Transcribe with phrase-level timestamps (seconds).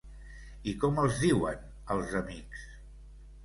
[0.71, 2.69] I com els diuen, els amics?